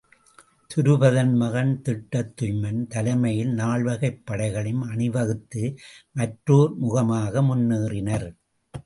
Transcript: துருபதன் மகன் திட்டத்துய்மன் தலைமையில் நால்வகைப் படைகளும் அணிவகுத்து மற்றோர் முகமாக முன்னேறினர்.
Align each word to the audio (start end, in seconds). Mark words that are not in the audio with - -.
துருபதன் 0.69 1.33
மகன் 1.35 1.81
திட்டத்துய்மன் 1.85 2.87
தலைமையில் 2.87 3.51
நால்வகைப் 3.53 4.23
படைகளும் 4.31 4.81
அணிவகுத்து 4.89 5.63
மற்றோர் 6.11 6.73
முகமாக 6.75 7.41
முன்னேறினர். 7.41 8.27